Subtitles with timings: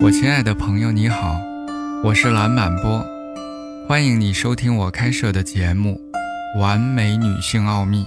[0.00, 1.40] 我亲爱的朋友，你好，
[2.04, 3.04] 我是蓝满波，
[3.88, 6.00] 欢迎你收听我开设的节目
[6.60, 8.04] 《完美女性奥秘》。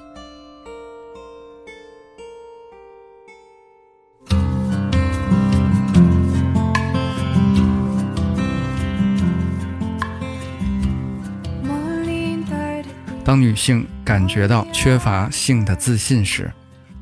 [13.25, 16.49] 当女性感觉到缺乏性的自信时，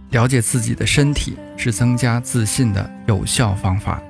[0.10, 4.02] 了解自己的身体是增加自信的有效方法。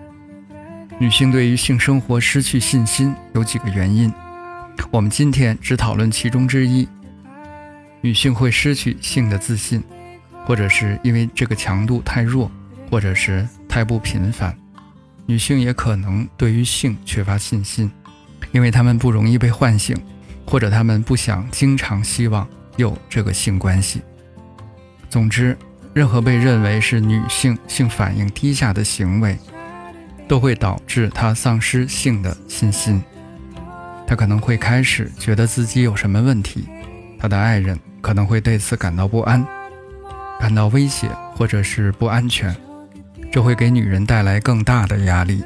[1.02, 4.14] 女性对于性生活失去信心有几个原因，
[4.92, 6.86] 我们今天只讨论其中之一。
[8.02, 9.82] 女性会失去性的自信，
[10.46, 12.52] 或者是因为这个强度太弱，
[12.92, 14.54] 或者是太不频繁。
[15.26, 17.90] 女性也可能对于性缺乏信心，
[18.52, 19.96] 因为她们不容易被唤醒，
[20.46, 24.02] 或者她们不想经常希望有这个性关系。
[25.10, 25.58] 总之，
[25.94, 29.38] 任何被认为是女性性反应低下的行为。
[30.30, 33.02] 都会导致他丧失性的信心，
[34.06, 36.70] 他可能会开始觉得自己有什么问题，
[37.18, 39.44] 他的爱人可能会对此感到不安，
[40.40, 42.56] 感到威胁或者是不安全，
[43.32, 45.44] 这会给女人带来更大的压力，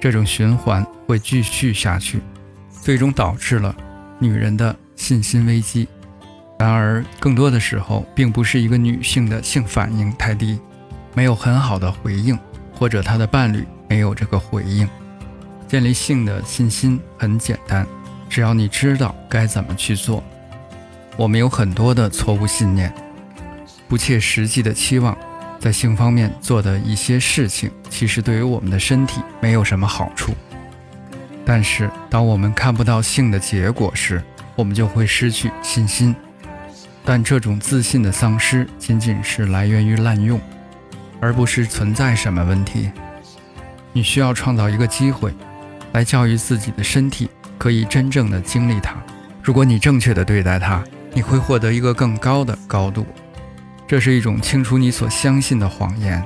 [0.00, 2.20] 这种循环会继续下去，
[2.82, 3.72] 最终导致了
[4.18, 5.86] 女人的信心危机。
[6.58, 10.58] 然而，更多的时候，并不是一个女性的性反应太低，
[11.14, 12.36] 没有很好的回应，
[12.74, 13.64] 或者她的伴侣。
[13.88, 14.88] 没有这个回应，
[15.66, 17.86] 建立性的信心很简单，
[18.28, 20.22] 只要你知道该怎么去做。
[21.16, 22.92] 我们有很多的错误信念，
[23.88, 25.16] 不切实际的期望，
[25.58, 30.32] 在性方面做的一些事情，其实对于我们的身体没有什么好处。
[31.44, 34.22] 但是，当我们看不到性的结果时，
[34.54, 36.14] 我们就会失去信心。
[37.04, 40.38] 但这种自信的丧失，仅仅是来源于滥用，
[41.20, 42.90] 而不是存在什么问题。
[43.98, 45.34] 你需要创造一个机会，
[45.92, 48.94] 来教育自己的身体，可以真正的经历它。
[49.42, 53.04] 如果你正确的对待它，你会获得一个更高的高度。
[53.88, 56.24] 这是一种清除你所相信的谎言，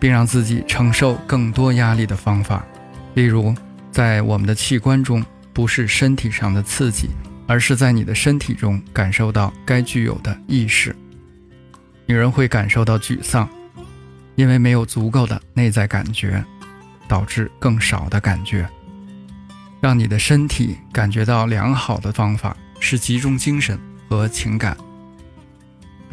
[0.00, 2.64] 并让自己承受更多压力的方法。
[3.12, 3.54] 例如，
[3.92, 7.10] 在我们的器官中，不是身体上的刺激，
[7.46, 10.96] 而是在你的身体中感受到该具有的意识。
[12.06, 13.46] 女人会感受到沮丧，
[14.36, 16.42] 因为没有足够的内在感觉。
[17.08, 18.68] 导致更少的感觉，
[19.80, 23.78] 让你的身体感觉到良好的方法是集中精神
[24.08, 24.76] 和情感。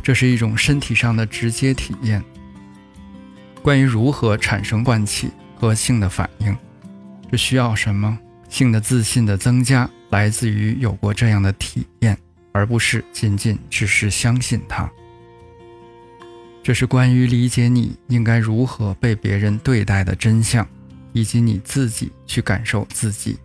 [0.04, 2.24] 这是一种身体上的直接体验。
[3.62, 6.58] 关于如何产生惯气和性的反应，
[7.32, 8.18] 这需要什么？
[8.50, 12.18] 性的自信的增加来自于有过这样的体验，
[12.52, 14.92] 而不是仅仅只是相信它。
[16.64, 20.68] 这是关于理解你应该如何被别人对待的真相。
[21.14, 23.38] 以及你自己去感受自己。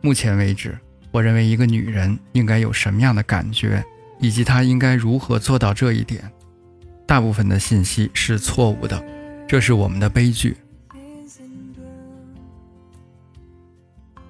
[0.00, 0.78] 目前为止，
[1.10, 3.84] 我认为一个女人应该有什么样的感觉，
[4.20, 6.30] 以及她应该如何做到这一点。
[7.06, 9.02] 大部分的信息是错误的，
[9.46, 10.56] 这是我们的悲剧。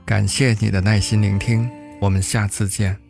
[0.04, 1.68] 感谢你的耐心聆听，
[2.00, 3.05] 我们下次见。